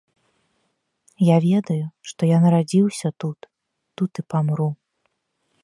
[1.25, 3.39] Я ведаю, што я нарадзіўся тут,
[4.01, 4.69] тут і памру.